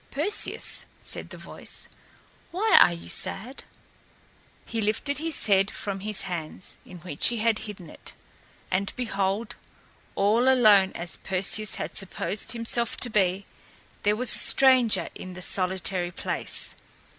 "Perseus," 0.09 0.87
said 0.99 1.29
the 1.29 1.37
voice, 1.37 1.87
"why 2.49 2.75
are 2.81 2.91
you 2.91 3.07
sad?" 3.07 3.63
He 4.65 4.81
lifted 4.81 5.19
his 5.19 5.45
head 5.45 5.69
from 5.69 5.99
his 5.99 6.23
hands, 6.23 6.77
in 6.87 6.97
which 7.01 7.27
he 7.27 7.37
had 7.37 7.59
hidden 7.69 7.87
it, 7.87 8.13
and 8.71 8.91
behold! 8.95 9.55
all 10.15 10.49
alone 10.49 10.91
as 10.95 11.17
Perseus 11.17 11.75
had 11.75 11.95
supposed 11.95 12.53
himself 12.53 12.97
to 12.97 13.11
be, 13.11 13.45
there 14.01 14.15
was 14.15 14.33
a 14.33 14.39
stranger 14.39 15.09
in 15.13 15.35
the 15.35 15.41
solitary 15.43 16.09
place. 16.09 16.73